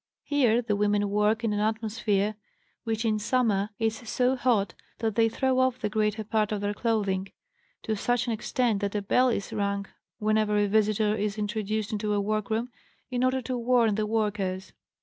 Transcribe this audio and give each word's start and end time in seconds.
Here 0.23 0.63
the 0.63 0.75
women 0.75 1.11
work 1.11 1.43
in 1.43 1.53
an 1.53 1.59
atmosphere 1.59 2.33
which 2.85 3.05
in 3.05 3.19
summer 3.19 3.69
is 3.77 3.97
so 4.09 4.35
hot 4.35 4.73
that 4.97 5.13
they 5.13 5.29
throw 5.29 5.59
off 5.59 5.77
the 5.79 5.89
greater 5.91 6.23
part 6.23 6.51
of 6.51 6.59
their 6.61 6.73
clothing, 6.73 7.31
to 7.83 7.95
such 7.95 8.25
an 8.25 8.33
extent 8.33 8.81
that 8.81 8.95
a 8.95 9.03
bell 9.03 9.29
is 9.29 9.53
rung 9.53 9.85
whenever 10.17 10.57
a 10.57 10.65
visitor 10.67 11.13
is 11.13 11.37
introduced 11.37 11.91
into 11.91 12.13
a 12.15 12.19
work 12.19 12.49
room, 12.49 12.71
in 13.11 13.23
order 13.23 13.43
to 13.43 13.55
warn 13.59 13.93
the 13.93 14.07
workers. 14.07 14.73